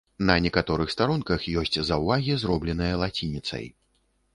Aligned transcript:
На 0.27 0.35
некаторых 0.45 0.93
старонках 0.95 1.45
ёсць 1.63 1.79
заўвагі, 1.91 2.41
зробленыя 2.45 3.01
лацініцай. 3.05 3.75